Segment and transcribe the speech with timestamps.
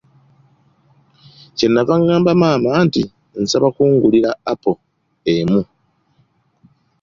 [1.55, 3.01] Kye nnava ngamba maama nti,
[3.41, 4.71] nsaba kungulira apo
[5.33, 5.61] emu.